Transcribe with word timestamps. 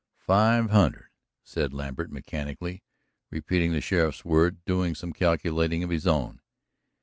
"Five 0.17 0.71
hundred," 0.71 1.11
said 1.43 1.75
Lambert, 1.75 2.11
mechanically 2.11 2.81
repeating 3.29 3.71
the 3.71 3.81
sheriff's 3.81 4.25
words, 4.25 4.57
doing 4.65 4.95
some 4.95 5.13
calculating 5.13 5.83
of 5.83 5.91
his 5.91 6.07
own. 6.07 6.41